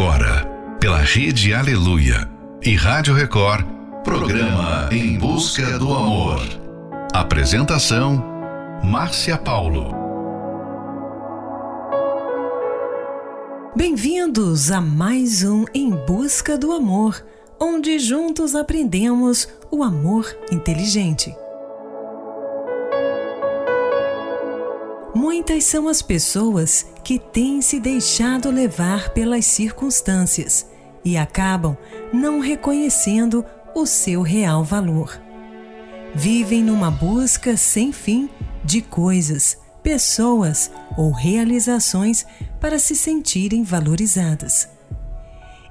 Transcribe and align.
agora, 0.00 0.46
pela 0.80 0.96
Rede 0.96 1.52
Aleluia 1.52 2.26
e 2.62 2.74
Rádio 2.74 3.12
Record, 3.12 3.66
programa 4.02 4.88
Em 4.90 5.18
Busca 5.18 5.78
do 5.78 5.92
Amor. 5.92 6.40
Apresentação: 7.12 8.24
Márcia 8.82 9.36
Paulo. 9.36 9.94
Bem-vindos 13.76 14.70
a 14.70 14.80
mais 14.80 15.44
um 15.44 15.66
Em 15.74 15.90
Busca 15.90 16.56
do 16.56 16.72
Amor, 16.72 17.22
onde 17.60 17.98
juntos 17.98 18.54
aprendemos 18.54 19.50
o 19.70 19.82
amor 19.82 20.34
inteligente. 20.50 21.30
Muitas 25.20 25.64
são 25.64 25.86
as 25.86 26.00
pessoas 26.00 26.86
que 27.04 27.18
têm 27.18 27.60
se 27.60 27.78
deixado 27.78 28.48
levar 28.50 29.10
pelas 29.10 29.44
circunstâncias 29.44 30.66
e 31.04 31.14
acabam 31.14 31.76
não 32.10 32.40
reconhecendo 32.40 33.44
o 33.74 33.84
seu 33.84 34.22
real 34.22 34.64
valor. 34.64 35.20
Vivem 36.14 36.62
numa 36.62 36.90
busca 36.90 37.54
sem 37.54 37.92
fim 37.92 38.30
de 38.64 38.80
coisas, 38.80 39.58
pessoas 39.82 40.70
ou 40.96 41.10
realizações 41.10 42.24
para 42.58 42.78
se 42.78 42.96
sentirem 42.96 43.62
valorizadas. 43.62 44.70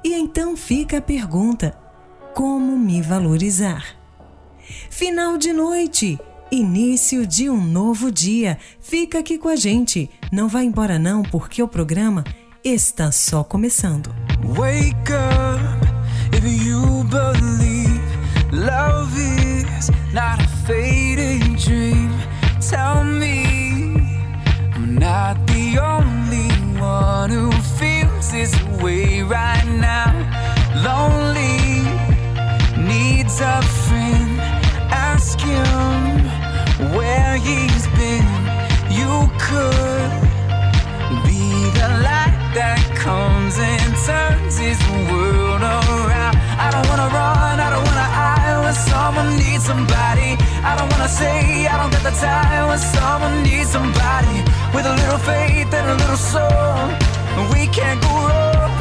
E 0.03 0.13
então 0.13 0.55
fica 0.55 0.99
a 0.99 1.01
pergunta: 1.01 1.75
como 2.35 2.77
me 2.77 3.01
valorizar? 3.01 3.97
Final 4.91 5.39
de 5.39 5.51
noite 5.51 6.19
Início 6.51 7.27
de 7.27 7.47
um 7.47 7.61
novo 7.61 8.11
dia. 8.11 8.57
Fica 8.81 9.19
aqui 9.19 9.37
com 9.37 9.49
a 9.49 9.55
gente. 9.55 10.09
Não 10.31 10.47
vá 10.47 10.63
embora 10.63 10.97
não, 10.97 11.21
porque 11.21 11.61
o 11.61 11.67
programa 11.67 12.23
está 12.63 13.11
só 13.11 13.43
começando. 13.43 14.13
Wake 14.43 15.13
up 15.13 16.35
if 16.35 16.43
you 16.65 17.03
believe 17.03 18.01
love 18.51 19.15
is 19.15 19.91
not 20.11 20.43
a 20.43 20.47
fading 20.65 21.55
dream. 21.55 22.09
Tell 22.59 23.03
me 23.03 23.43
I'm 24.75 24.95
not 24.95 25.37
the 25.45 25.77
only 25.79 26.49
one 26.81 27.29
who 27.29 27.51
feels 27.77 28.31
this 28.31 28.55
way 28.81 29.21
right 29.21 29.67
now. 29.67 30.15
Lonely 30.81 31.83
needs 32.75 33.39
a 33.39 33.61
friend. 33.61 34.41
Ask 34.91 35.39
him 35.41 36.08
where 36.95 37.35
he's 37.37 37.87
been. 37.99 38.25
You 38.89 39.27
could 39.37 40.11
be 41.27 41.43
the 41.75 41.89
light 42.07 42.39
that 42.55 42.79
comes 42.95 43.59
and 43.59 43.91
turns 44.07 44.57
his 44.57 44.79
world 45.11 45.61
around. 45.61 46.35
I 46.57 46.71
don't 46.71 46.87
wanna 46.87 47.09
run, 47.11 47.59
I 47.59 47.69
don't 47.69 47.83
wanna 47.83 48.09
hide 48.19 48.63
when 48.63 48.73
someone 48.73 49.35
needs 49.35 49.65
somebody. 49.65 50.39
I 50.63 50.75
don't 50.77 50.89
wanna 50.91 51.09
say 51.09 51.67
I 51.67 51.75
don't 51.77 51.91
get 51.91 52.03
the 52.03 52.15
time 52.15 52.67
when 52.69 52.79
someone 52.79 53.43
needs 53.43 53.69
somebody. 53.69 54.43
With 54.73 54.85
a 54.85 54.95
little 54.95 55.19
faith 55.19 55.73
and 55.73 55.85
a 55.89 55.95
little 55.95 56.21
soul, 56.31 56.87
we 57.51 57.67
can't 57.67 58.01
go 58.01 58.07
wrong. 58.07 58.78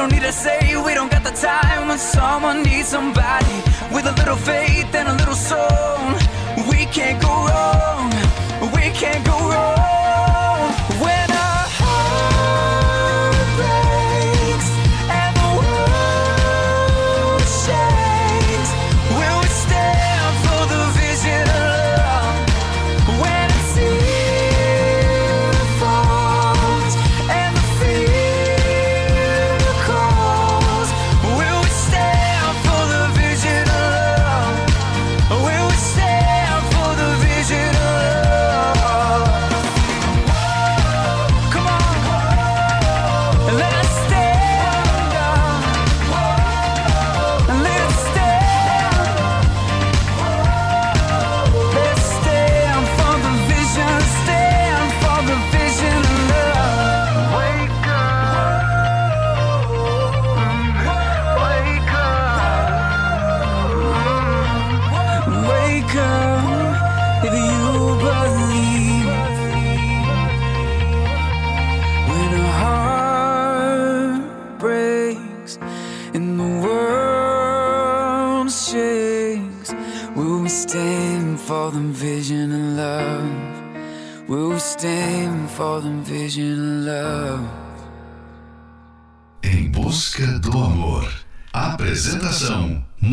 Don't 0.00 0.12
need 0.12 0.22
to 0.22 0.32
say, 0.32 0.58
we 0.86 0.94
don't 0.94 1.10
got 1.10 1.22
the 1.22 1.30
time 1.30 1.88
When 1.88 1.98
someone 1.98 2.62
needs 2.62 2.88
somebody. 2.88 3.56
With 3.92 4.06
a 4.06 4.12
little 4.12 4.36
faith 4.36 4.94
and 4.94 5.08
a 5.08 5.14
little 5.20 5.34
soul 5.34 6.00
We 6.70 6.86
can't 6.86 7.20
go 7.20 7.34
wrong. 7.48 8.10
We 8.74 8.84
can't 9.00 9.24
go 9.26 9.32
wrong 9.32 9.49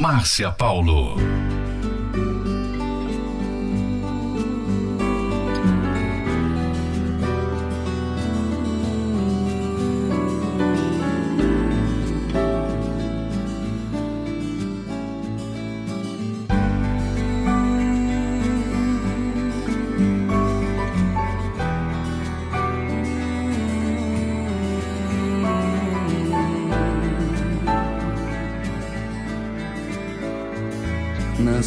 Márcia 0.07 0.55
Paulo. 0.55 1.56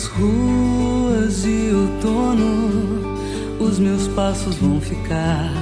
Nas 0.00 0.06
ruas 0.06 1.42
de 1.42 1.72
outono, 1.74 3.18
os 3.60 3.78
meus 3.78 4.08
passos 4.08 4.56
vão 4.56 4.80
ficar. 4.80 5.52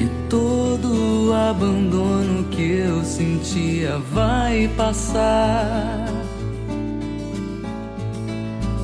E 0.00 0.08
todo 0.28 1.28
o 1.28 1.32
abandono 1.32 2.42
que 2.50 2.60
eu 2.60 3.04
sentia 3.04 4.00
vai 4.12 4.68
passar. 4.76 6.08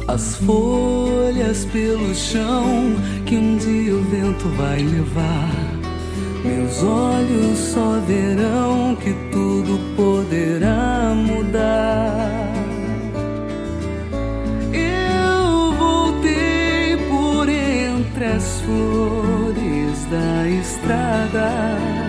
As 0.07 0.37
folhas 0.37 1.65
pelo 1.65 2.15
chão 2.15 2.95
que 3.27 3.37
um 3.37 3.57
dia 3.57 3.97
o 3.97 4.03
vento 4.05 4.49
vai 4.51 4.79
levar. 4.79 5.51
Meus 6.45 6.81
olhos 6.85 7.59
só 7.59 7.99
verão 8.07 8.97
que 9.03 9.13
tudo 9.33 9.77
poderá 9.97 11.13
mudar. 11.17 12.44
Flores 18.65 20.05
da 20.11 20.49
estrada 20.49 22.04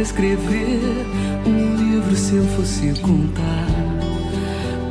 escrever 0.00 0.80
um 1.46 1.76
livro 1.76 2.16
se 2.16 2.36
eu 2.36 2.44
fosse 2.56 2.92
contar 3.00 3.84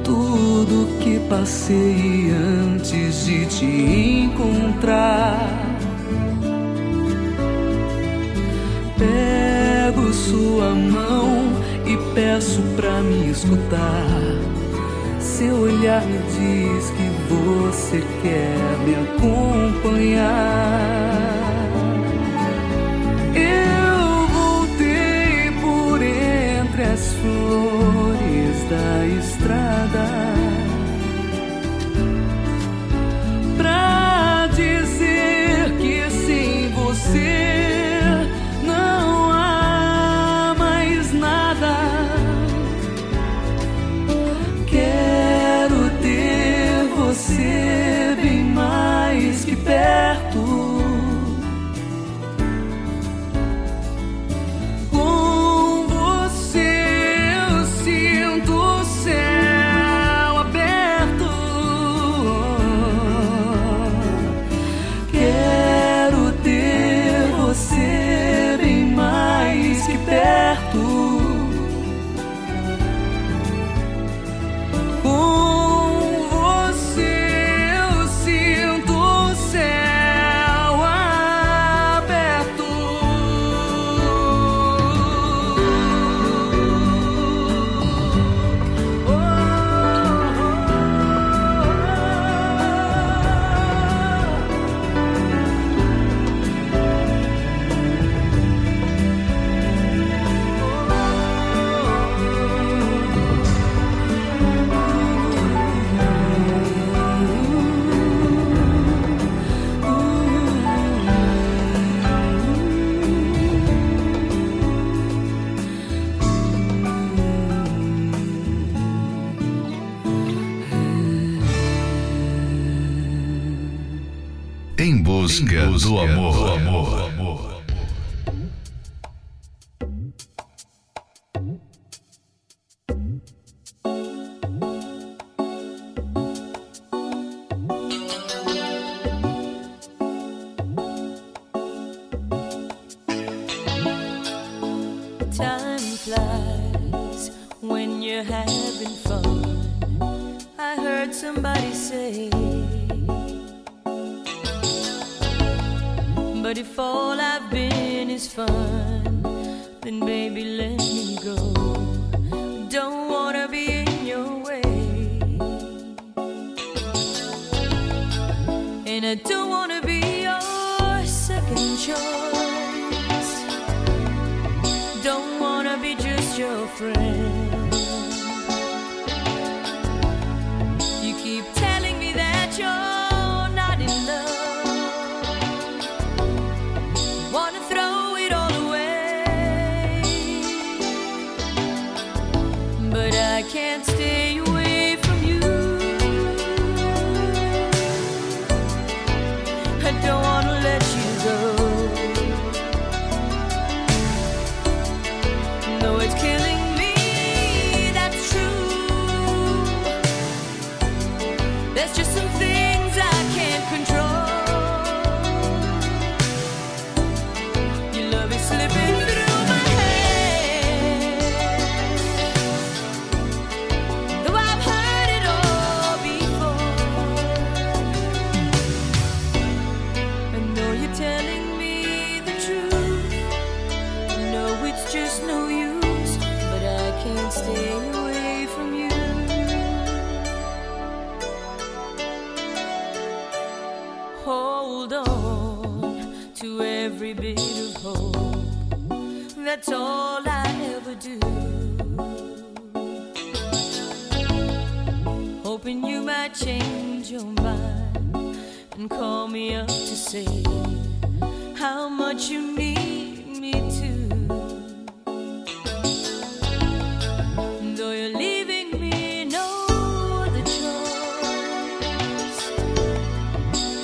tudo 0.04 0.88
que 1.00 1.20
passei 1.30 2.32
antes 2.32 3.26
de 3.26 3.46
te 3.46 3.66
encontrar. 3.66 5.38
Pego 8.98 10.14
sua 10.14 10.76
mão 10.76 11.54
e 11.86 11.98
peço 12.14 12.62
pra 12.76 13.02
me 13.02 13.30
escutar. 13.32 14.06
Seu 15.20 15.56
olhar 15.56 16.04
me 16.06 16.18
diz 16.20 16.90
que 16.92 17.10
você 17.30 18.04
quer 18.22 18.58
me 18.86 18.96
acompanhar. 19.76 21.23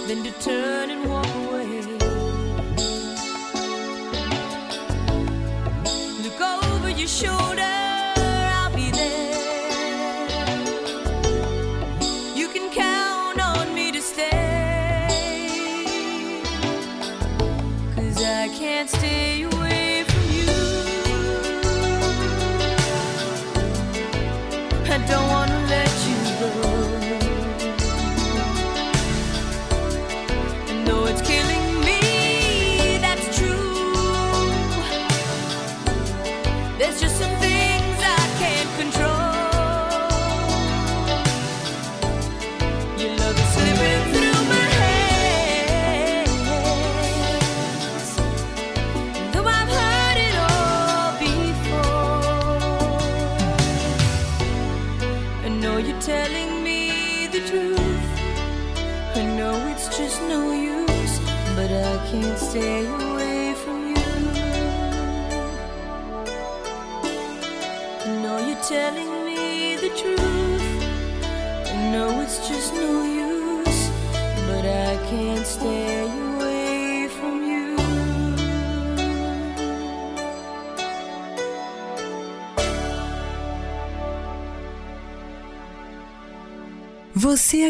Than 0.10 0.24
to 0.24 0.39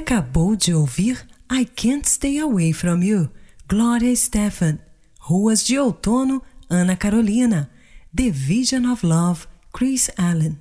acabou 0.10 0.56
de 0.56 0.74
ouvir 0.74 1.24
I 1.52 1.64
Can't 1.64 2.04
Stay 2.08 2.40
Away 2.40 2.74
From 2.74 3.04
You, 3.04 3.30
Gloria 3.68 4.16
Stefan. 4.16 4.80
Ruas 5.20 5.64
de 5.64 5.78
Outono, 5.78 6.42
Ana 6.68 6.96
Carolina. 6.96 7.70
The 8.16 8.32
Vision 8.32 8.92
of 8.92 9.06
Love, 9.06 9.46
Chris 9.72 10.10
Allen. 10.18 10.60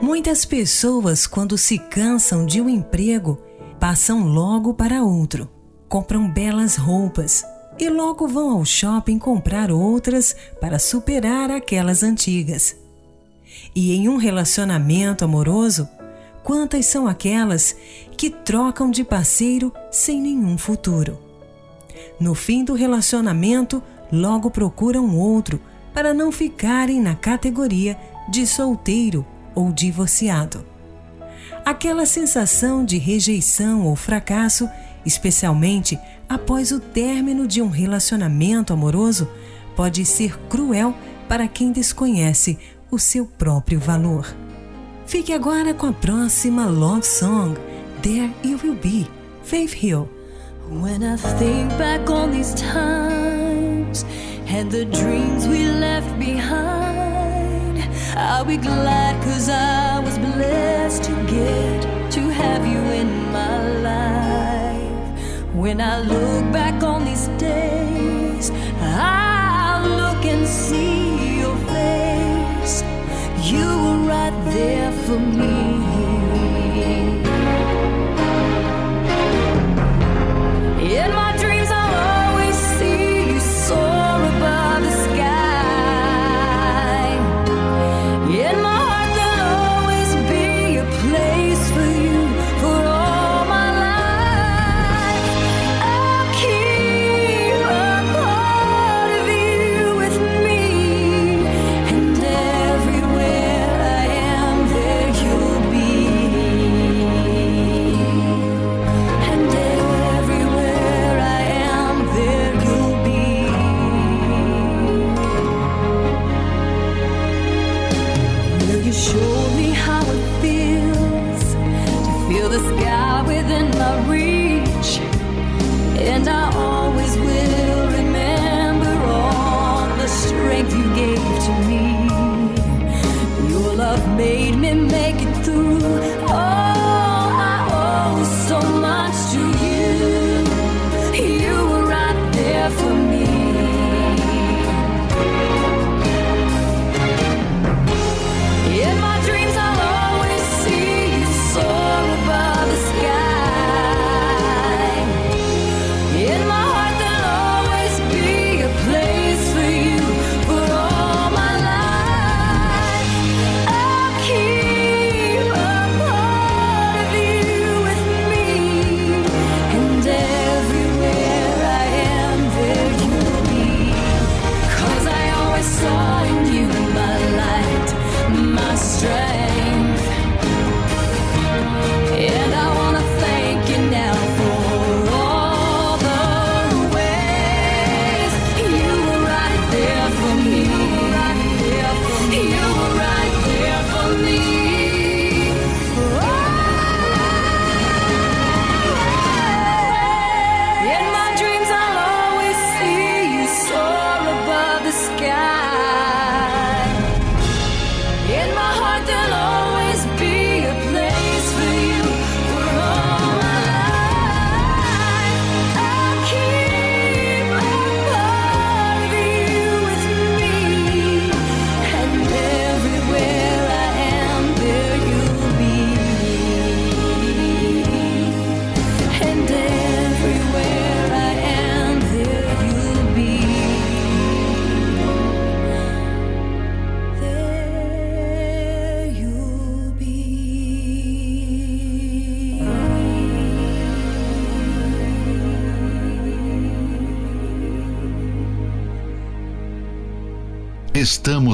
Muitas 0.00 0.44
pessoas, 0.44 1.24
quando 1.24 1.56
se 1.56 1.78
cansam 1.78 2.44
de 2.44 2.60
um 2.60 2.68
emprego, 2.68 3.40
passam 3.78 4.26
logo 4.26 4.74
para 4.74 5.04
outro. 5.04 5.48
Compram 5.88 6.28
belas 6.28 6.74
roupas 6.74 7.44
e 7.78 7.88
logo 7.88 8.28
vão 8.28 8.50
ao 8.50 8.64
shopping 8.64 9.18
comprar 9.18 9.70
outras 9.70 10.36
para 10.60 10.78
superar 10.78 11.50
aquelas 11.50 12.02
antigas. 12.02 12.76
E 13.74 13.92
em 13.94 14.08
um 14.08 14.16
relacionamento 14.16 15.24
amoroso, 15.24 15.88
quantas 16.42 16.86
são 16.86 17.06
aquelas 17.06 17.76
que 18.16 18.30
trocam 18.30 18.90
de 18.90 19.04
parceiro 19.04 19.72
sem 19.90 20.20
nenhum 20.20 20.56
futuro? 20.58 21.18
No 22.18 22.34
fim 22.34 22.64
do 22.64 22.74
relacionamento, 22.74 23.82
logo 24.12 24.50
procuram 24.50 25.16
outro 25.16 25.60
para 25.92 26.14
não 26.14 26.30
ficarem 26.30 27.00
na 27.00 27.14
categoria 27.14 27.98
de 28.28 28.46
solteiro 28.46 29.26
ou 29.54 29.72
divorciado. 29.72 30.64
Aquela 31.64 32.06
sensação 32.06 32.84
de 32.84 32.98
rejeição 32.98 33.86
ou 33.86 33.94
fracasso, 33.94 34.68
especialmente 35.04 35.98
após 36.28 36.72
o 36.72 36.80
término 36.80 37.46
de 37.46 37.60
um 37.60 37.68
relacionamento 37.68 38.72
amoroso, 38.72 39.28
pode 39.76 40.04
ser 40.04 40.38
cruel 40.48 40.94
para 41.28 41.48
quem 41.48 41.72
desconhece 41.72 42.58
o 42.90 42.98
seu 42.98 43.26
próprio 43.26 43.80
valor. 43.80 44.26
Fique 45.06 45.32
agora 45.32 45.74
com 45.74 45.86
a 45.86 45.92
próxima 45.92 46.66
love 46.66 47.04
song, 47.04 47.54
There 48.02 48.30
You 48.44 48.58
Will 48.62 48.76
Be, 48.76 49.06
Faith 49.44 49.74
Hill. 49.74 50.08
When 50.70 51.02
I 51.02 51.16
think 51.38 51.76
back 51.76 52.08
on 52.10 52.30
these 52.30 52.54
times 52.54 54.06
and 54.48 54.70
the 54.70 54.86
dreams 54.86 55.46
we 55.46 55.66
left 55.66 56.18
behind, 56.18 57.82
I'll 58.16 58.44
be 58.44 58.56
glad 58.56 59.22
cause 59.22 59.50
I 59.50 60.00
was 60.00 60.18
blessed 60.18 61.04
to 61.04 61.12
get 61.26 61.82
to 62.12 62.20
have 62.30 62.66
you 62.66 62.78
in 62.92 63.32
my 63.32 63.68
life. 63.68 63.81
When 65.62 65.80
I 65.80 66.00
look 66.00 66.52
back 66.52 66.82
on 66.82 67.04
these 67.04 67.28
days, 67.38 68.50
I'll 68.80 69.88
look 69.88 70.24
and 70.24 70.44
see 70.44 71.38
your 71.38 71.56
face. 71.70 72.82
You 73.44 73.64
were 73.64 74.08
right 74.08 74.36
there 74.46 74.90
for 75.04 75.20
me. 75.20 75.91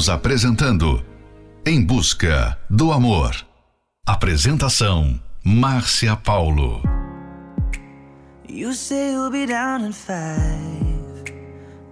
Apresentando 0.09 1.05
Em 1.67 1.85
Busca 1.85 2.59
do 2.71 2.93
Amor. 2.93 3.37
Apresentação 4.07 5.21
Márcia 5.45 6.17
Paulo. 6.17 6.81
You 8.49 8.73
say 8.73 9.13
you'll 9.13 9.31
be 9.31 9.45
down 9.47 9.85
in 9.85 9.93
five. 9.93 11.25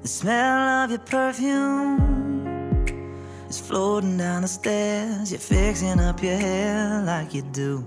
The 0.01 0.09
smell 0.09 0.85
of 0.85 0.93
your 0.93 1.01
perfume 1.01 1.99
is 3.51 3.61
floating 3.61 4.17
down 4.17 4.43
the 4.43 4.49
stairs. 4.49 5.31
You're 5.31 5.39
fixing 5.39 6.01
up 6.01 6.23
your 6.23 6.39
hair 6.39 7.03
like 7.05 7.37
you 7.37 7.43
do. 7.53 7.85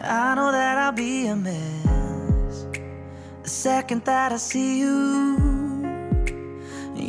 I 0.00 0.34
know 0.34 0.50
that 0.50 0.78
I'll 0.78 0.92
be 0.92 1.26
a 1.26 1.36
mess 1.36 2.66
the 3.42 3.50
second 3.50 4.02
that 4.06 4.32
I 4.32 4.38
see 4.38 4.80
you. 4.80 5.43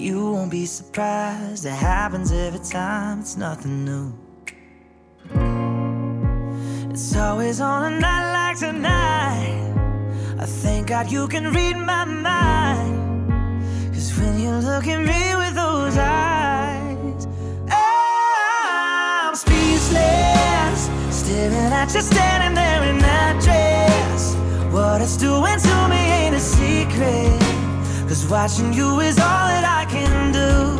You 0.06 0.34
won't 0.34 0.52
be 0.52 0.68
surprised, 0.68 1.66
it 1.66 1.72
happens 1.72 2.32
every 2.32 2.60
time, 2.60 3.22
it's 3.22 3.38
nothing 3.38 3.86
new. 3.86 4.14
It's 6.92 7.16
always 7.16 7.60
on 7.60 7.92
a 7.92 8.00
night 8.00 8.32
like 8.34 8.60
tonight. 8.60 9.74
I 10.38 10.46
thank 10.46 10.90
God 10.90 11.12
you 11.12 11.28
can 11.28 11.52
read 11.52 11.78
my 11.78 12.06
mind. 12.06 13.32
Cause 13.96 14.16
when 14.20 14.40
you 14.40 14.52
look 14.52 14.86
at 14.86 15.00
me 15.00 15.36
with 15.42 15.56
those 15.56 15.98
eyes, 15.98 17.26
I'm 17.68 19.34
speechless. 19.34 20.82
Staring 21.10 21.74
at 21.74 21.92
you 21.96 22.02
standing 22.02 22.54
there 22.54 22.84
in 22.92 23.00
that 23.00 23.42
dress. 23.42 24.36
What 24.72 25.02
it's 25.02 25.18
doing 25.18 25.60
to 25.60 25.88
me 25.90 25.98
ain't 25.98 26.36
a 26.36 26.40
secret. 26.40 27.45
Cause 28.16 28.28
watching 28.28 28.72
you 28.72 29.02
is 29.02 29.20
all 29.20 29.48
that 29.52 29.66
I 29.66 29.84
can 29.92 30.32
do. 30.32 30.80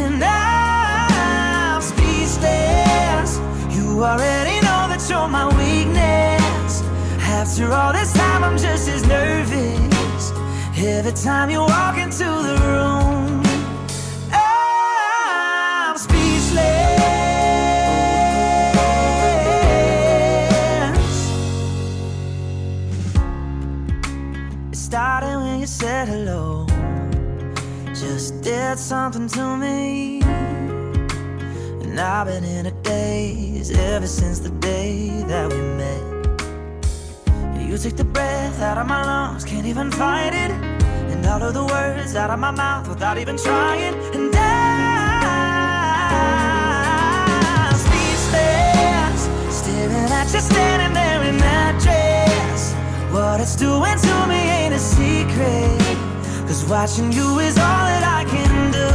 And 0.00 0.22
I'm 0.22 1.82
speechless. 1.82 3.38
You 3.76 4.04
already 4.04 4.60
know 4.60 4.86
that 4.86 5.04
you're 5.10 5.26
my 5.26 5.48
weakness. 5.58 6.82
After 7.26 7.72
all 7.72 7.92
this 7.92 8.12
time, 8.12 8.44
I'm 8.44 8.56
just 8.56 8.88
as 8.88 9.04
nervous. 9.04 10.30
Every 10.78 11.10
time 11.10 11.50
you 11.50 11.58
walk 11.58 11.98
into 11.98 12.22
the 12.22 12.56
room, 12.62 13.43
said 25.74 26.06
hello. 26.06 26.64
Just 27.88 28.40
did 28.42 28.78
something 28.78 29.26
to 29.26 29.56
me. 29.56 30.20
And 31.82 31.98
I've 31.98 32.28
been 32.28 32.44
in 32.44 32.66
a 32.66 32.70
daze 32.82 33.72
ever 33.72 34.06
since 34.06 34.38
the 34.38 34.50
day 34.50 35.08
that 35.26 35.52
we 35.52 35.58
met. 35.82 36.04
You 37.60 37.76
took 37.76 37.96
the 37.96 38.04
breath 38.04 38.60
out 38.60 38.78
of 38.78 38.86
my 38.86 39.04
lungs, 39.04 39.44
can't 39.44 39.66
even 39.66 39.90
fight 39.90 40.32
it. 40.32 40.52
And 41.12 41.26
all 41.26 41.42
of 41.42 41.54
the 41.54 41.64
words 41.64 42.14
out 42.14 42.30
of 42.30 42.38
my 42.38 42.52
mouth 42.52 42.86
without 42.88 43.18
even 43.18 43.36
trying. 43.36 43.94
And 44.14 44.32
I'm 44.36 44.54
speechless, 47.84 49.28
staring 49.58 50.12
at 50.20 50.32
you 50.32 50.40
standing 50.40 50.83
What 53.34 53.40
it's 53.40 53.56
doing 53.56 53.98
to 53.98 54.26
me 54.28 54.36
ain't 54.36 54.74
a 54.74 54.78
secret. 54.78 55.96
Cause 56.46 56.64
watching 56.66 57.10
you 57.10 57.40
is 57.40 57.58
all 57.58 57.84
that 57.90 58.04
I 58.06 58.22
can 58.30 58.70
do. 58.70 58.90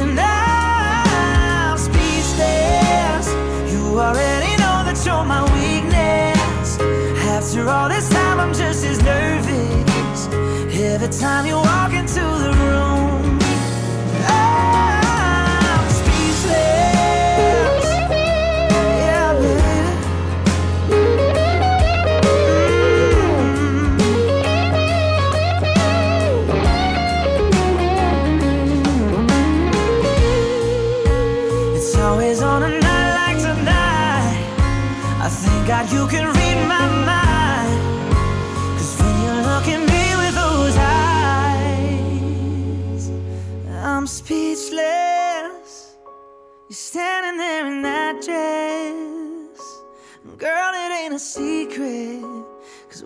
And 0.00 0.18
I'm 0.18 1.78
speechless. 1.78 3.28
You 3.72 4.00
already 4.00 4.50
know 4.58 4.82
that 4.82 5.00
you're 5.06 5.24
my 5.24 5.44
weakness. 5.54 6.80
After 7.30 7.68
all 7.68 7.88
this 7.88 8.08
time, 8.08 8.40
I'm 8.40 8.52
just 8.52 8.84
as 8.84 9.00
nervous. 9.00 10.26
Every 10.74 11.08
time 11.16 11.46
you 11.46 11.54
walk 11.54 11.92
into 11.92 12.24
the 12.44 12.52
room, 12.58 12.89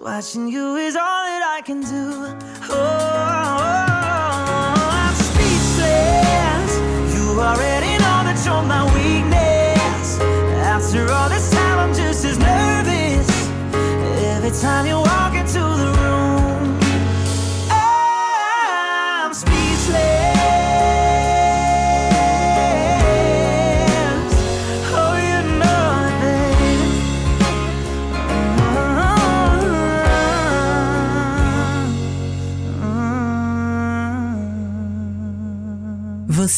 watching 0.04 0.48
you 0.48 0.76
is 0.76 0.96
all 0.96 1.24
that 1.24 1.42
I 1.56 1.62
can 1.62 1.80
do. 1.80 2.26
Oh, 2.68 2.76
oh 2.76 2.84
I'm 5.00 5.14
speechless. 5.16 6.70
You 7.14 7.40
already 7.40 7.96
know 8.04 8.20
that 8.28 8.38
you're 8.44 8.62
my 8.74 8.84
weakness. 8.92 10.20
After 10.60 11.10
all 11.10 11.30
this 11.30 11.50
time, 11.50 11.78
I'm 11.78 11.94
just 11.94 12.22
as 12.26 12.36
nervous. 12.38 13.28
Every 14.36 14.52
time 14.60 14.84
you 14.86 14.96
walk 14.96 15.34
into 15.34 15.60
the 15.80 15.88
room, 15.98 16.43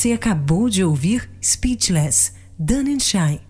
Você 0.06 0.12
acabou 0.12 0.70
de 0.70 0.84
ouvir 0.84 1.28
Speechless, 1.42 2.30
Dun 2.56 2.94
and 2.94 3.00
Shy. 3.00 3.40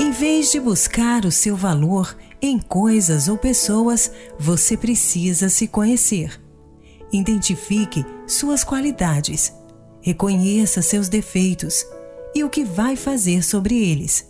Em 0.00 0.10
vez 0.12 0.50
de 0.50 0.58
buscar 0.58 1.26
o 1.26 1.30
seu 1.30 1.54
valor 1.54 2.16
em 2.40 2.58
coisas 2.58 3.28
ou 3.28 3.36
pessoas, 3.36 4.10
você 4.38 4.78
precisa 4.78 5.50
se 5.50 5.68
conhecer. 5.68 6.40
Identifique 7.12 8.02
suas 8.26 8.64
qualidades, 8.64 9.52
reconheça 10.00 10.80
seus 10.80 11.10
defeitos 11.10 11.84
e 12.34 12.42
o 12.42 12.48
que 12.48 12.64
vai 12.64 12.96
fazer 12.96 13.44
sobre 13.44 13.76
eles. 13.76 14.26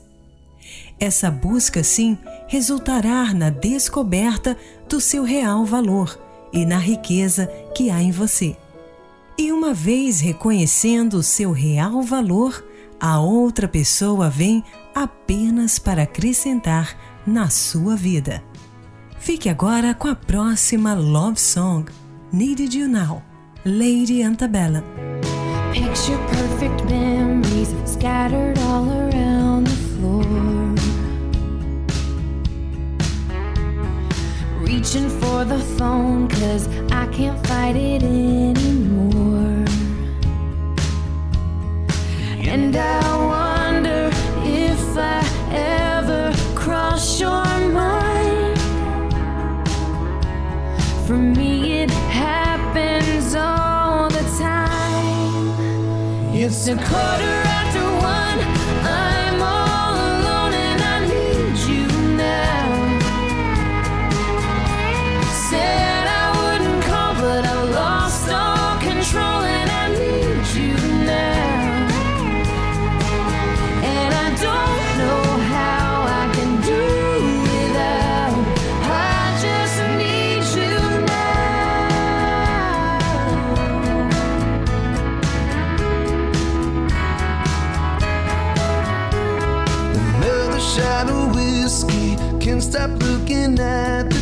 Essa 0.99 1.31
busca, 1.31 1.85
sim, 1.85 2.19
resultará 2.47 3.33
na 3.33 3.51
descoberta 3.51 4.57
do 4.89 5.01
seu 5.01 5.25
real 5.25 5.65
valor 5.65 6.19
e 6.53 6.65
na 6.65 6.79
riqueza 6.79 7.47
que 7.75 7.91
há 7.91 8.01
em 8.01 8.11
você. 8.11 8.57
E 9.37 9.51
uma 9.51 9.75
vez 9.75 10.21
reconhecendo 10.21 11.15
o 11.15 11.23
seu 11.23 11.51
real 11.51 12.03
valor, 12.03 12.65
a 13.01 13.19
outra 13.19 13.67
pessoa 13.67 14.31
vem 14.31 14.63
apenas 14.95 15.79
para 15.79 16.05
acrescentar 16.05 16.97
na 17.27 17.51
sua 17.51 17.97
vida. 17.97 18.43
Fique 19.19 19.49
agora 19.49 19.95
com 19.95 20.07
a 20.07 20.15
próxima 20.15 20.95
love 20.95 21.41
song, 21.41 21.87
Needed 22.33 22.77
You 22.79 22.89
Now, 22.89 23.23
Lady 23.65 24.23
Antebellum. 24.23 24.85
Picture 25.73 26.19
perfect 26.29 26.85
memories 26.85 27.75
scattered 27.85 28.59
all 28.61 28.89
around 28.89 29.14
Reaching 34.75 35.09
for 35.09 35.45
the 35.45 35.61
phone, 35.79 36.27
cause 36.27 36.67
I 36.91 37.07
can't 37.13 37.39
fight 37.47 37.77
it 37.77 38.03
anymore. 38.03 39.65
And 42.53 42.75
I 42.75 43.01
wonder 43.35 44.11
if 44.43 44.99
I 44.99 45.23
ever 45.53 46.35
cross 46.57 47.21
your 47.21 47.47
mind. 47.71 48.59
For 51.07 51.19
me, 51.19 51.83
it 51.83 51.91
happens 52.11 53.37
all 53.37 54.09
the 54.09 54.25
time. 54.41 56.35
It's 56.35 56.67
a 56.67 56.75
quarter 56.75 57.35
after 57.61 57.85
one. 58.03 59.04
stop 92.75 92.91
looking 93.05 93.57
at 93.61 94.14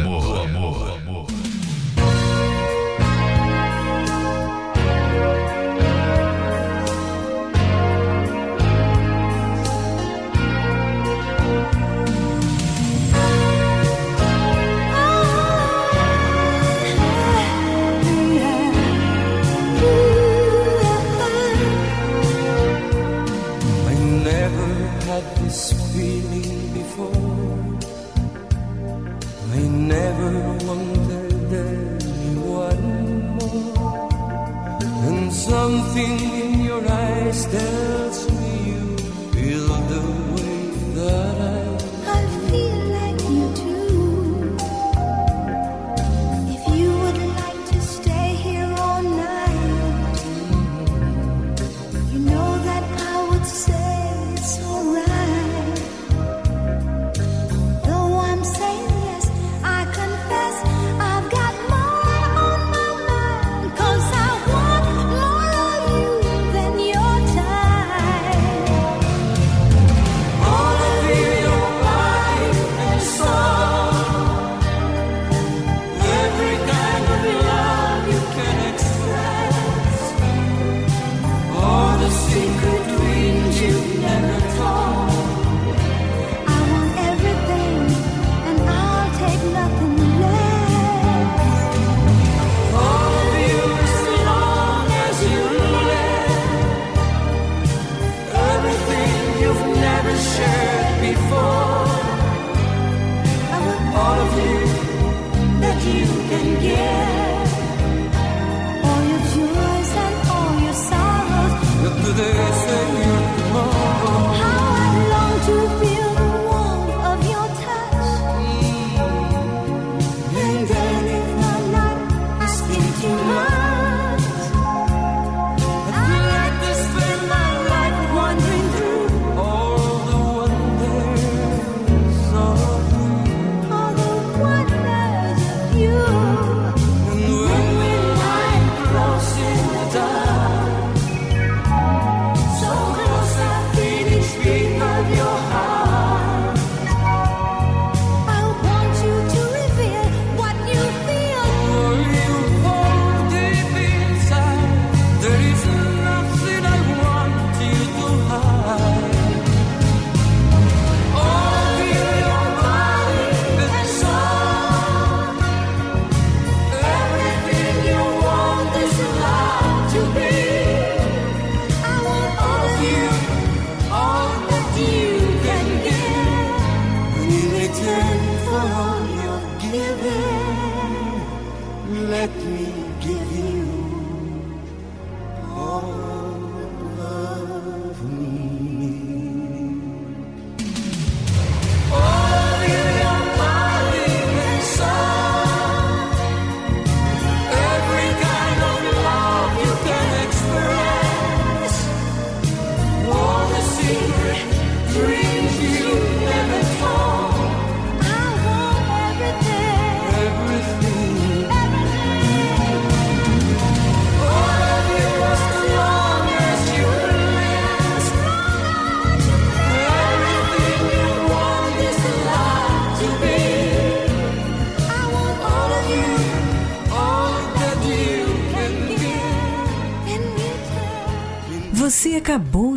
amor. 0.00 0.20
Do 0.22 0.34
amor. 0.40 0.74
Do 0.74 1.10
amor. 1.10 1.39
something 35.50 36.29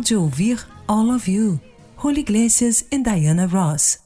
de 0.04 0.14
ouvir 0.14 0.62
All 0.86 1.14
of 1.14 1.32
You, 1.32 1.58
Julio 1.96 2.20
Iglesias 2.20 2.84
e 2.90 2.98
Diana 2.98 3.46
Ross. 3.46 3.98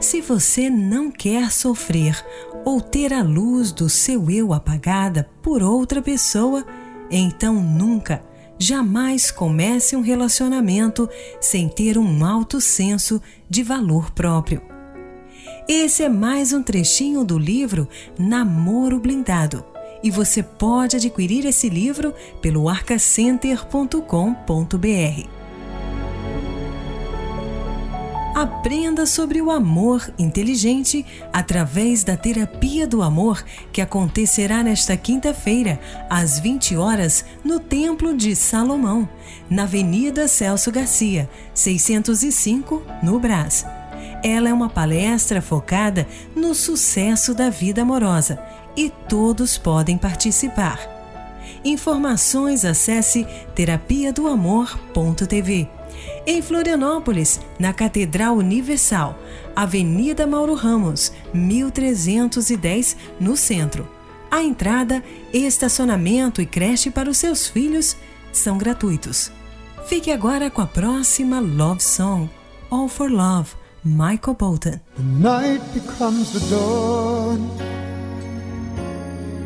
Se 0.00 0.20
você 0.20 0.68
não 0.68 1.08
quer 1.08 1.52
sofrer 1.52 2.20
ou 2.64 2.80
ter 2.80 3.12
a 3.12 3.22
luz 3.22 3.70
do 3.70 3.88
seu 3.88 4.28
eu 4.28 4.52
apagada 4.52 5.30
por 5.40 5.62
outra 5.62 6.02
pessoa, 6.02 6.66
então 7.08 7.54
nunca, 7.62 8.24
jamais 8.58 9.30
comece 9.30 9.94
um 9.94 10.00
relacionamento 10.00 11.08
sem 11.40 11.68
ter 11.68 11.96
um 11.96 12.24
alto 12.24 12.60
senso 12.60 13.22
de 13.48 13.62
valor 13.62 14.10
próprio. 14.10 14.77
Esse 15.70 16.02
é 16.02 16.08
mais 16.08 16.54
um 16.54 16.62
trechinho 16.62 17.22
do 17.22 17.38
livro 17.38 17.86
Namoro 18.18 18.98
Blindado. 18.98 19.62
E 20.02 20.10
você 20.10 20.42
pode 20.42 20.96
adquirir 20.96 21.44
esse 21.44 21.68
livro 21.68 22.14
pelo 22.40 22.70
arcacenter.com.br. 22.70 25.28
Aprenda 28.34 29.04
sobre 29.04 29.42
o 29.42 29.50
amor 29.50 30.10
inteligente 30.18 31.04
através 31.30 32.02
da 32.02 32.16
Terapia 32.16 32.86
do 32.86 33.02
Amor, 33.02 33.44
que 33.70 33.82
acontecerá 33.82 34.62
nesta 34.62 34.96
quinta-feira, 34.96 35.78
às 36.08 36.38
20 36.38 36.76
horas, 36.76 37.26
no 37.44 37.60
Templo 37.60 38.16
de 38.16 38.34
Salomão, 38.34 39.06
na 39.50 39.64
Avenida 39.64 40.28
Celso 40.28 40.72
Garcia, 40.72 41.28
605, 41.52 42.82
no 43.02 43.20
Brás. 43.20 43.66
Ela 44.22 44.48
é 44.48 44.52
uma 44.52 44.68
palestra 44.68 45.40
focada 45.40 46.06
no 46.34 46.54
sucesso 46.54 47.34
da 47.34 47.50
vida 47.50 47.82
amorosa 47.82 48.42
e 48.76 48.90
todos 49.08 49.56
podem 49.56 49.96
participar. 49.96 50.78
Informações 51.64 52.64
acesse 52.64 53.26
terapia 53.54 54.12
do 54.12 54.26
amor.tv 54.26 55.68
em 56.26 56.42
Florianópolis, 56.42 57.40
na 57.58 57.72
Catedral 57.72 58.36
Universal, 58.36 59.18
Avenida 59.56 60.26
Mauro 60.26 60.54
Ramos, 60.54 61.12
1310, 61.32 62.96
no 63.18 63.36
centro. 63.36 63.88
A 64.30 64.42
entrada, 64.42 65.02
estacionamento 65.32 66.42
e 66.42 66.46
creche 66.46 66.90
para 66.90 67.08
os 67.08 67.16
seus 67.16 67.46
filhos 67.46 67.96
são 68.30 68.58
gratuitos. 68.58 69.32
Fique 69.86 70.10
agora 70.10 70.50
com 70.50 70.60
a 70.60 70.66
próxima 70.66 71.40
Love 71.40 71.82
Song, 71.82 72.28
All 72.70 72.88
for 72.88 73.10
Love, 73.10 73.50
Michael 73.84 74.34
Bolton. 74.34 74.80
The 74.96 75.02
night 75.02 75.62
becomes 75.72 76.32
the 76.32 76.40
dawn 76.50 77.48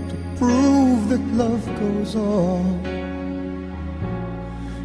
to 0.09 0.17
prove 0.39 1.09
that 1.11 1.21
love 1.35 1.65
goes 1.79 2.17
on. 2.17 2.81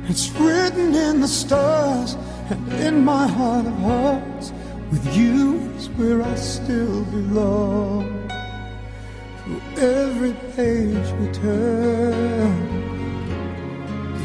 It's 0.10 0.29
written 0.31 0.93
in 0.93 1.21
the 1.21 1.27
stars 1.27 2.17
and 2.49 2.73
in 2.73 3.05
my 3.05 3.25
heart 3.27 3.65
of 3.65 3.73
hearts. 3.79 4.51
With 4.91 5.15
you 5.15 5.60
is 5.77 5.89
where 5.91 6.23
I 6.23 6.36
still 6.36 7.05
belong. 7.05 8.29
Through 9.43 9.62
every 9.77 10.33
page 10.55 11.12
we 11.19 11.27
turn, 11.31 12.53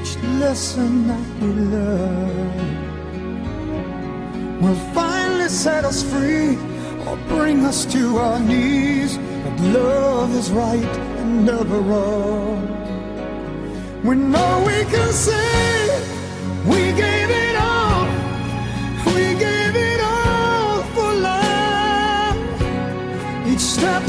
each 0.00 0.16
lesson 0.40 1.06
that 1.06 1.40
we 1.40 1.48
learn 1.48 2.91
will 4.60 4.74
finally 4.94 5.48
set 5.48 5.84
us 5.84 6.02
free 6.02 6.56
or 7.06 7.16
bring 7.28 7.64
us 7.64 7.84
to 7.86 8.18
our 8.18 8.40
knees. 8.40 9.18
But 9.44 9.60
love 9.60 10.34
is 10.34 10.50
right 10.50 10.94
and 11.20 11.46
never 11.46 11.80
wrong. 11.80 12.68
We 14.04 14.16
know 14.16 14.64
we 14.66 14.84
can 14.84 15.12
say 15.12 15.88
we 16.66 16.92
gave 16.92 17.30
it 17.30 17.56
all. 17.56 18.06
We 19.06 19.34
gave 19.46 19.74
it 19.76 20.00
all 20.00 20.82
for 20.94 21.12
love. 21.14 22.36
Each 23.46 23.60
step 23.60 24.02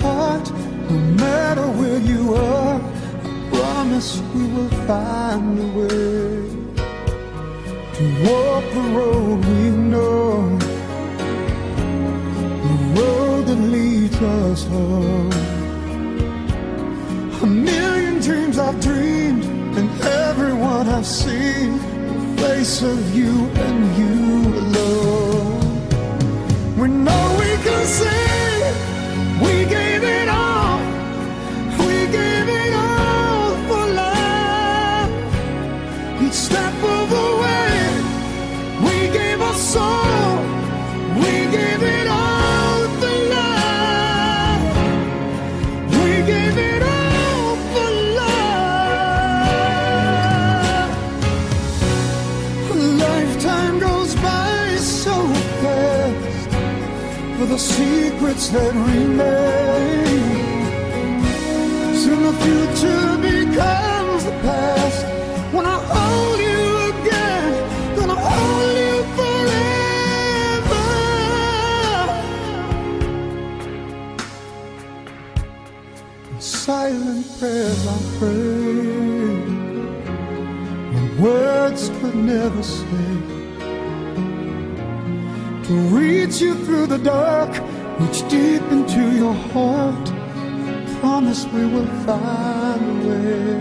heart, 0.00 0.50
no 0.90 0.96
matter 1.24 1.66
where 1.78 1.98
you 1.98 2.34
are, 2.34 2.80
I 2.80 3.50
promise 3.50 4.20
we 4.34 4.44
will 4.54 4.68
find 4.86 5.58
a 5.58 5.68
way. 5.78 6.52
To 7.96 8.04
walk 8.26 8.64
the 8.78 8.84
road 8.98 9.44
we 9.44 9.70
know, 9.70 10.58
the 12.66 12.76
road 13.00 13.46
that 13.46 13.60
leads 13.76 14.20
us 14.20 14.64
home. 14.66 15.32
A 17.42 17.46
million 17.46 18.20
dreams 18.20 18.58
I've 18.58 18.80
dreamed, 18.80 19.44
and 19.78 19.88
everyone 20.02 20.88
I've 20.88 21.06
seen. 21.06 21.78
The 22.36 22.42
face 22.42 22.82
of 22.82 23.14
you 23.14 23.46
and 23.66 23.96
you 23.98 24.51
secrets 57.76 58.48
that 58.50 58.72
remain. 58.74 60.42
Soon 62.02 62.20
the 62.28 62.34
future 62.44 63.06
becomes 63.30 64.24
the 64.24 64.34
past. 64.46 65.00
When 65.54 65.64
I 65.66 65.78
hold 65.94 66.38
you 66.48 66.62
again, 66.92 67.50
gonna 67.96 68.18
hold 68.28 68.72
you 68.82 68.96
forever. 69.16 70.84
Silent 76.38 77.26
prayers 77.38 77.82
I 77.86 77.98
pray 78.18 78.82
when 80.92 81.06
words 81.22 81.82
could 82.00 82.16
never 82.16 82.62
say. 82.62 83.41
Reach 85.72 86.42
you 86.42 86.54
through 86.66 86.86
the 86.86 86.98
dark, 86.98 87.48
reach 87.98 88.20
deep 88.28 88.62
into 88.70 89.16
your 89.16 89.32
heart. 89.32 90.06
Promise 91.00 91.46
we 91.46 91.64
will 91.64 91.86
find 92.04 92.82
a 92.90 93.08
way. 93.08 93.56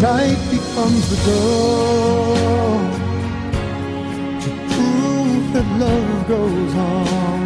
Night 0.00 0.40
becomes 0.50 1.08
the 1.10 1.18
dawn 1.30 2.90
to 4.40 4.50
prove 4.74 5.52
that 5.52 5.66
love 5.78 6.26
goes 6.26 6.74
on. 6.74 7.43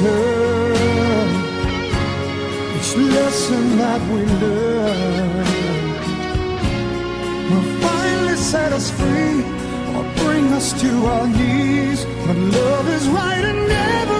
Page 0.00 0.06
we 0.06 0.06
turn, 0.06 1.28
each 2.76 2.96
lesson 2.96 3.78
that 3.78 4.00
we 4.10 4.24
learn 4.42 5.46
will 7.50 7.80
finally 7.80 8.36
set 8.36 8.72
us 8.72 8.90
free 8.90 9.42
or 9.96 10.04
bring 10.24 10.46
us 10.52 10.72
to 10.80 10.90
our 11.06 11.26
knees. 11.28 12.04
But 12.26 12.36
love 12.36 12.88
is 12.88 13.08
right 13.08 13.44
and 13.44 13.68
never 13.68 14.19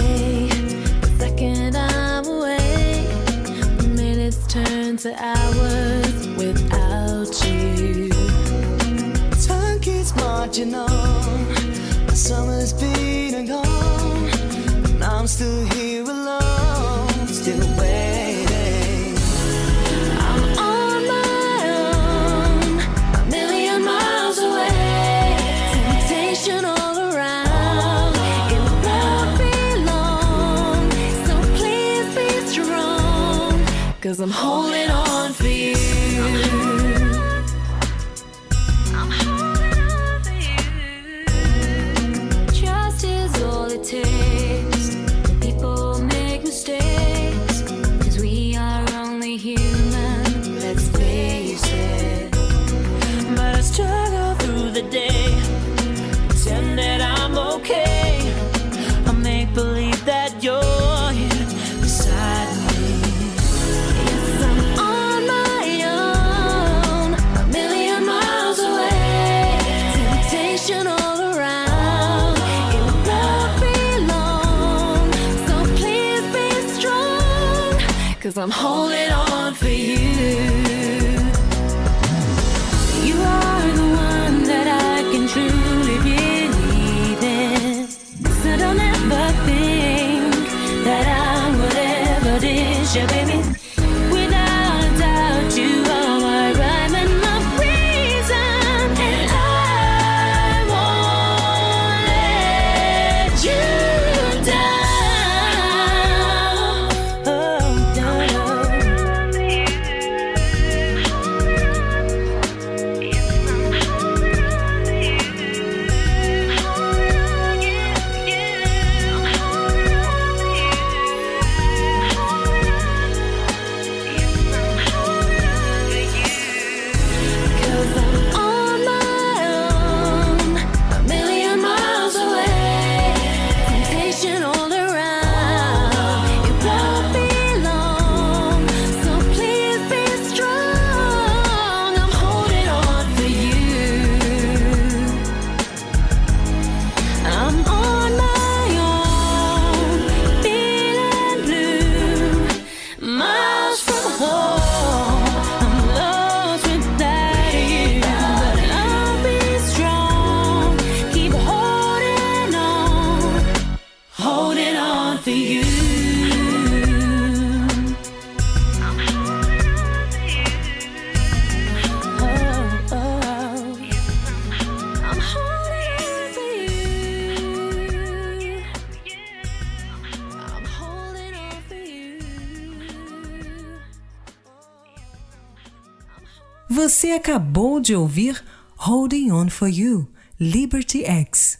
Você 186.73 187.11
acabou 187.11 187.81
de 187.81 187.93
ouvir 187.93 188.41
Holding 188.77 189.29
On 189.29 189.49
For 189.49 189.67
You, 189.67 190.07
Liberty 190.39 191.03
X. 191.03 191.59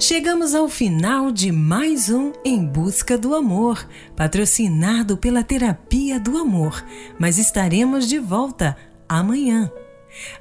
Chegamos 0.00 0.54
ao 0.54 0.66
final 0.66 1.30
de 1.30 1.52
mais 1.52 2.08
um 2.08 2.32
Em 2.42 2.64
Busca 2.64 3.18
do 3.18 3.34
Amor, 3.34 3.86
patrocinado 4.16 5.18
pela 5.18 5.44
Terapia 5.44 6.18
do 6.18 6.38
Amor, 6.38 6.82
mas 7.18 7.36
estaremos 7.36 8.08
de 8.08 8.18
volta 8.18 8.74
amanhã. 9.06 9.70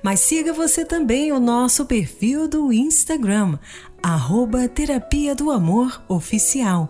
Mas 0.01 0.22
siga 0.22 0.53
você 0.53 0.86
também 0.86 1.32
o 1.32 1.39
nosso 1.39 1.86
perfil 1.86 2.47
do 2.47 2.72
Instagram, 2.72 3.57
arroba 4.01 4.68
Terapia 4.68 5.36
do 5.36 5.51
Amor 5.51 6.01
Oficial. 6.07 6.89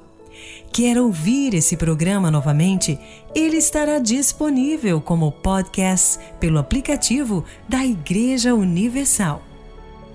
Quer 0.72 1.00
ouvir 1.00 1.54
esse 1.56 1.76
programa 1.76 2.30
novamente? 2.30 3.00
Ele 3.34 3.58
estará 3.58 4.00
disponível 4.00 5.02
como 5.02 5.32
podcast 5.32 6.20
pelo 6.40 6.60
aplicativo 6.60 7.44
da 7.68 7.86
Igreja 7.86 8.54
Universal. 8.54 9.42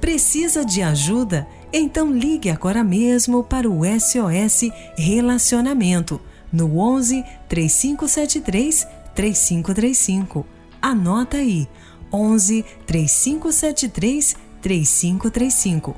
Precisa 0.00 0.64
de 0.64 0.82
ajuda? 0.82 1.46
Então 1.72 2.12
ligue 2.12 2.50
agora 2.50 2.84
mesmo 2.84 3.42
para 3.42 3.68
o 3.68 3.80
SOS 3.84 4.70
Relacionamento 4.96 6.20
no 6.52 6.78
11 6.78 7.24
3573 7.48 8.86
3535. 9.14 10.46
Anota 10.80 11.38
aí: 11.38 11.66
11 12.12 12.64
3573 12.86 14.36
3535. 14.60 15.96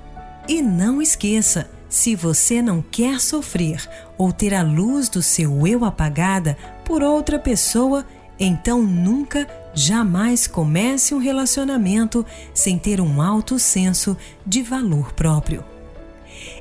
E 0.49 0.63
não 0.63 1.01
esqueça, 1.01 1.71
se 1.89 2.15
você 2.15 2.61
não 2.61 2.83
quer 2.83 3.21
sofrer 3.21 3.89
ou 4.19 4.33
ter 4.33 4.53
a 4.53 4.63
luz 4.63 5.09
do 5.09 5.23
seu 5.23 5.67
eu 5.67 5.85
apagada 5.85 6.57
por 6.85 7.03
outra 7.03 7.39
pessoa, 7.39 8.05
então 8.39 8.83
nunca, 8.83 9.49
jamais 9.73 10.47
comece 10.47 11.15
um 11.15 11.19
relacionamento 11.19 12.27
sem 12.53 12.79
ter 12.79 13.01
um 13.01 13.23
alto 13.23 13.59
senso 13.59 14.17
de 14.45 14.63
valor 14.63 15.13
próprio. 15.13 15.65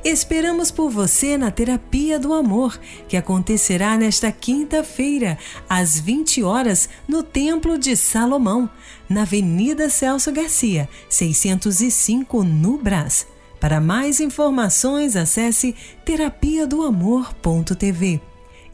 Esperamos 0.04 0.70
por 0.70 0.90
você 0.90 1.38
na 1.38 1.50
Terapia 1.50 2.20
do 2.20 2.34
Amor, 2.34 2.80
que 3.08 3.18
acontecerá 3.18 3.98
nesta 3.98 4.32
quinta-feira, 4.32 5.38
às 5.68 6.00
20 6.00 6.44
horas, 6.44 6.90
no 7.08 7.24
Templo 7.24 7.78
de 7.78 7.96
Salomão, 7.96 8.70
na 9.10 9.24
Avenida 9.24 9.90
Celso 9.90 10.32
Garcia, 10.32 10.90
605, 11.10 12.44
no 12.44 12.78
Brás. 12.78 13.28
Para 13.60 13.80
mais 13.80 14.20
informações, 14.20 15.16
acesse 15.16 15.76
terapia 16.04 16.68
do 16.68 16.84
amor.tv. 16.84 18.22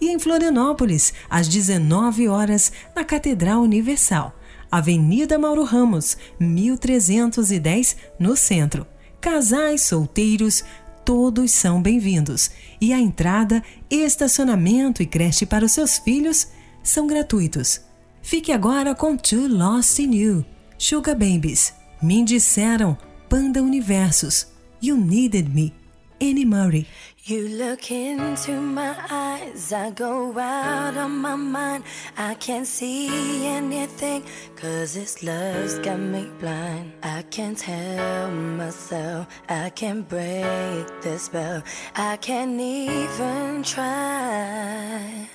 e 0.01 0.09
em 0.09 0.17
Florianópolis, 0.17 1.13
às 1.29 1.47
19 1.47 2.27
horas, 2.27 2.71
na 2.95 3.03
Catedral 3.03 3.61
Universal, 3.61 4.33
Avenida 4.71 5.37
Mauro 5.37 5.63
Ramos, 5.63 6.17
1310, 6.39 7.97
no 8.17 8.35
centro. 8.35 8.87
Casais, 9.19 9.81
solteiros, 9.81 10.63
todos 11.03 11.51
são 11.51 11.81
bem-vindos. 11.81 12.49
E 12.79 12.93
a 12.93 12.99
entrada, 12.99 13.63
estacionamento 13.89 15.03
e 15.03 15.05
creche 15.05 15.45
para 15.45 15.65
os 15.65 15.71
seus 15.71 15.97
filhos 15.97 16.47
são 16.81 17.07
gratuitos. 17.07 17.81
Fique 18.29 18.51
agora 18.51 18.93
com 18.93 19.17
Too 19.17 19.47
Lost 19.47 19.97
in 19.97 20.13
You, 20.13 20.45
Sugar 20.77 21.15
Babies, 21.15 21.73
Me 21.99 22.23
Disseram, 22.23 22.95
Panda 23.27 23.59
Universos, 23.59 24.53
You 24.79 24.97
Needed 24.97 25.49
Me, 25.49 25.73
Annie 26.21 26.45
Murray. 26.45 26.85
You 27.23 27.47
look 27.47 27.89
into 27.89 28.51
my 28.51 28.95
eyes, 29.09 29.73
I 29.73 29.89
go 29.89 30.37
out 30.37 30.95
on 30.95 31.09
my 31.17 31.35
mind. 31.35 31.83
I 32.15 32.35
can't 32.35 32.67
see 32.67 33.47
anything, 33.47 34.23
cause 34.55 34.93
this 34.93 35.23
love's 35.23 35.79
got 35.79 35.97
me 35.97 36.29
blind. 36.39 36.93
I 37.01 37.23
can't 37.31 37.59
help 37.59 38.31
myself, 38.31 39.25
I 39.49 39.71
can't 39.71 40.07
break 40.07 41.01
the 41.01 41.17
spell, 41.17 41.63
I 41.95 42.15
can't 42.17 42.61
even 42.61 43.63
try. 43.63 45.27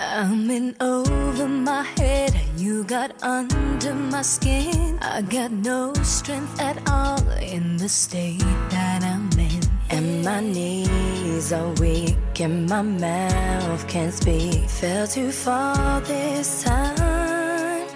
I'm 0.00 0.48
in 0.48 0.76
over 0.80 1.48
my 1.48 1.82
head, 1.82 2.32
you 2.56 2.84
got 2.84 3.20
under 3.20 3.94
my 3.94 4.22
skin. 4.22 4.96
I 5.02 5.22
got 5.22 5.50
no 5.50 5.92
strength 6.04 6.60
at 6.60 6.88
all 6.88 7.20
in 7.40 7.76
the 7.78 7.88
state 7.88 8.38
that 8.70 9.02
I'm 9.02 9.28
in. 9.36 9.60
And 9.90 10.24
my 10.24 10.40
knees 10.40 11.52
are 11.52 11.72
weak, 11.80 12.38
and 12.38 12.68
my 12.68 12.82
mouth 12.82 13.88
can't 13.88 14.14
speak. 14.14 14.68
Fell 14.68 15.08
too 15.08 15.32
far 15.32 16.00
this 16.02 16.62
time. 16.62 17.88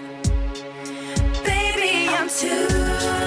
Baby, 1.45 2.09
I'm 2.09 2.27
too 2.27 3.22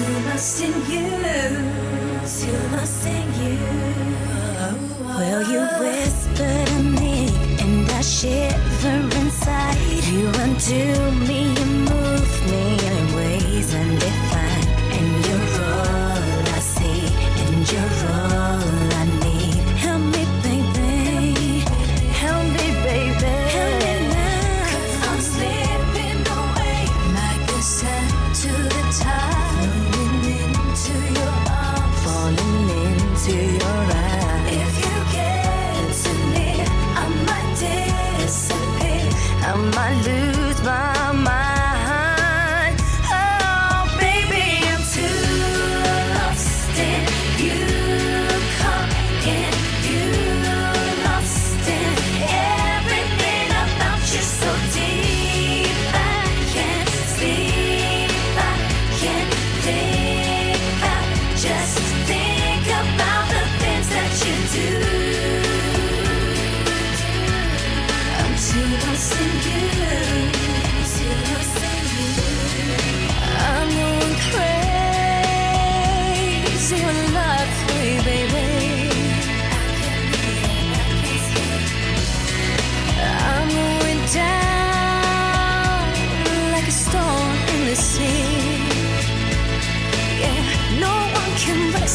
too 0.00 0.18
lost 0.28 0.62
in 0.62 0.74
you. 0.90 1.08
Too 2.36 2.58
lost 2.74 3.06
in 3.06 3.26
you. 3.42 3.58
Well, 5.04 5.42
you 5.52 5.60
whisper 5.80 6.64
to 6.64 6.82
me, 6.82 7.28
and 7.60 7.90
I 7.90 8.00
shiver 8.00 9.00
inside. 9.20 9.76
You 10.10 10.28
undo 10.44 10.84
me, 11.28 11.49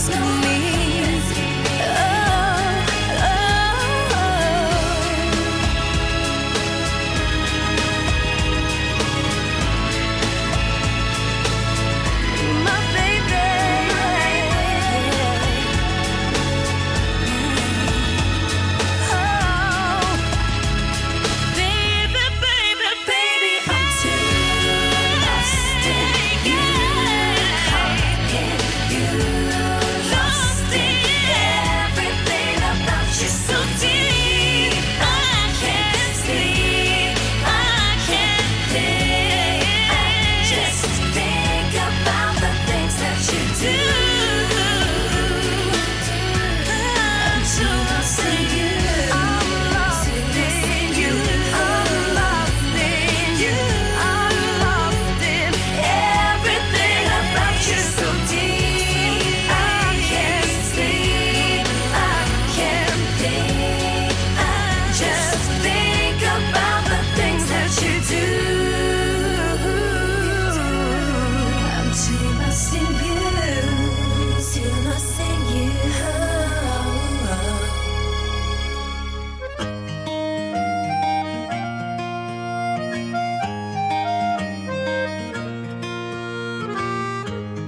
snow 0.06 0.45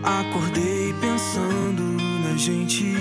Acordei 0.08 0.94
pensando 1.02 1.84
na 2.24 2.38
gente, 2.38 2.96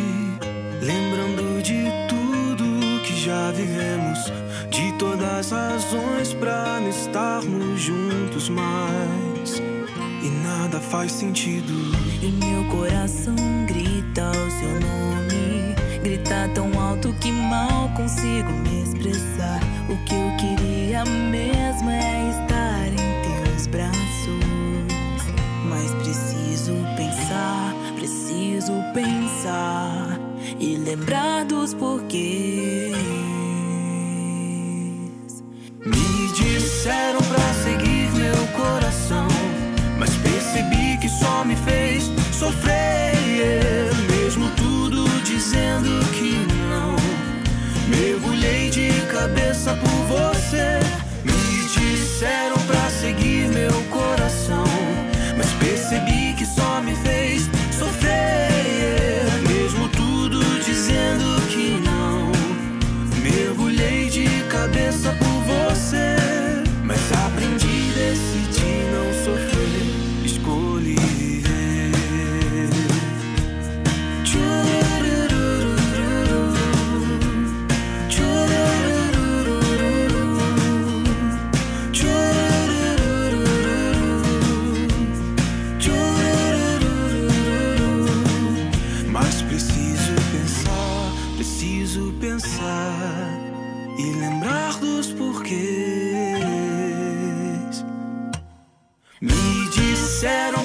lembrando 0.82 1.62
de 1.62 1.84
tudo 2.08 3.00
que 3.04 3.14
já 3.14 3.52
vivemos, 3.52 4.18
de 4.70 4.92
todas 4.98 5.52
as 5.52 5.84
razões 5.84 6.34
pra 6.34 6.80
não 6.80 6.88
estarmos 6.88 7.80
juntos 7.80 8.48
mais. 8.48 9.62
E 10.20 10.28
nada 10.42 10.80
faz 10.80 11.12
sentido. 11.12 11.72
E 12.20 12.26
meu 12.44 12.64
coração 12.64 13.36
grita 13.68 14.28
o 14.28 14.50
seu 14.50 14.80
nome. 14.80 15.76
Grita 16.02 16.50
tão 16.56 16.72
alto 16.80 17.12
que 17.20 17.30
mal 17.30 17.88
consigo 17.90 18.50
me 18.50 18.82
expressar. 18.82 19.60
O 19.88 19.96
que 20.04 20.12
eu 20.12 20.36
queria 20.38 21.04
mesmo 21.04 21.88
é 21.88 22.30
estar 22.30 22.88
em 22.88 23.44
teus 23.44 23.68
braços. 23.68 23.96
Mas 25.68 25.92
preciso 26.02 26.45
Preciso 26.66 26.84
pensar, 26.96 27.74
preciso 27.94 28.72
pensar 28.92 30.18
e 30.58 30.74
lembrar 30.74 31.44
dos 31.44 31.72
porquês. 31.72 32.96
Me 35.84 36.32
disseram 36.34 37.20
pra 37.20 37.54
seguir 37.62 38.10
meu 38.14 38.34
coração, 38.48 39.28
mas 39.96 40.10
percebi 40.16 40.98
que 41.00 41.08
só 41.08 41.44
me 41.44 41.54
fez 41.54 42.10
sofrer. 42.32 43.14
Mesmo 44.10 44.50
tudo 44.56 45.04
dizendo 45.22 46.04
que 46.14 46.34
não, 46.68 46.96
mergulhei 47.88 48.70
de 48.70 48.90
cabeça 49.02 49.72
por 49.72 50.18
você. 50.18 50.80
Me 51.22 51.68
disseram 51.68 52.55
Preciso 89.66 90.14
pensar, 90.30 91.12
preciso 91.34 92.14
pensar 92.20 93.40
e 93.98 94.12
lembrar 94.12 94.78
dos 94.78 95.08
porquês. 95.12 95.56
Me 99.20 99.68
disseram 99.70 100.64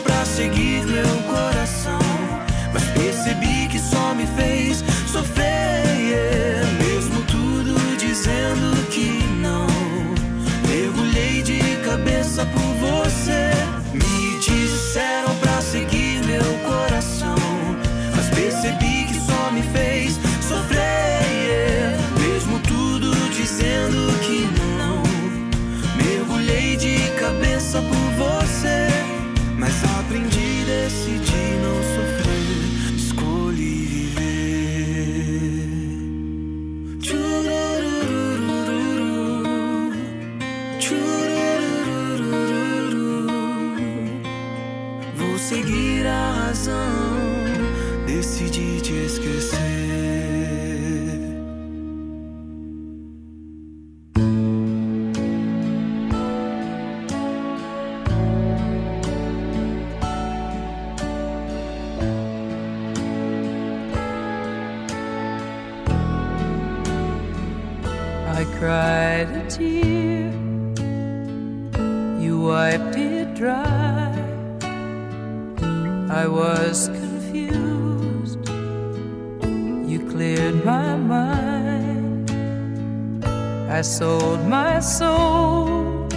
I 83.82 83.84
sold 83.84 84.46
my 84.48 84.80
soul. 84.80 86.08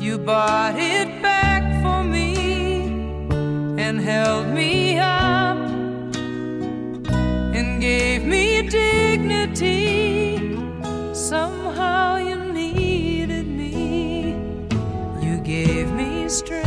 You 0.00 0.18
bought 0.18 0.74
it 0.76 1.22
back 1.22 1.62
for 1.80 2.02
me 2.02 2.88
and 3.78 4.00
held 4.00 4.48
me 4.48 4.98
up 4.98 5.56
and 7.54 7.80
gave 7.80 8.24
me 8.24 8.68
dignity. 8.68 10.58
Somehow 11.14 12.16
you 12.16 12.52
needed 12.52 13.46
me. 13.46 14.34
You 15.22 15.38
gave 15.44 15.92
me 15.92 16.28
strength. 16.28 16.65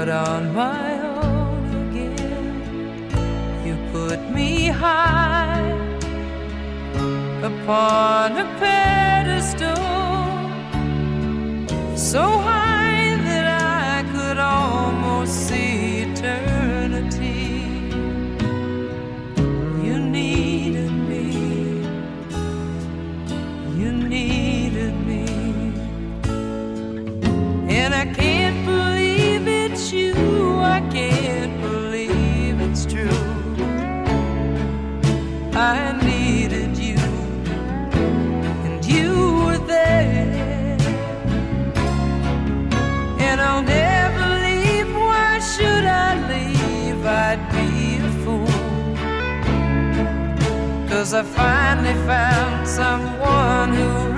out 0.00 0.08
on 0.08 0.54
my 0.54 0.98
own 1.22 1.90
again. 1.90 3.10
You 3.66 3.76
put 3.92 4.30
me 4.30 4.68
high 4.68 5.60
upon 7.42 8.38
a 8.38 8.46
pedestal, 8.58 9.76
so 11.96 12.22
high 12.22 13.16
that 13.26 13.46
I 13.60 14.10
could 14.12 14.38
almost 14.38 15.48
see 15.48 16.02
eternity. 16.02 16.49
Cause 51.10 51.26
I 51.26 51.36
finally 51.36 51.94
found 52.06 52.68
someone 52.68 53.74
who 53.74 54.09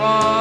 Oh. 0.00 0.37